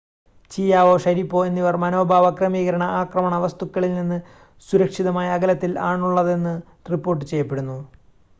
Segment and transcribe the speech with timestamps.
[0.51, 4.17] Chiao Sharipov എന്നിവർ മനോഭാവ ക്രമീകരണ ആക്രമണ വസ്തുക്കളിൽനിന്ന്
[4.69, 6.55] സുരക്ഷിതമായ അകലത്തിൽ ആണുള്ളതെന്ന്
[6.91, 7.79] റിപ്പോർട്ട് ചെയ്യപ്പെടുന്നു